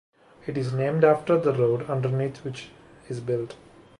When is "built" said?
3.19-3.55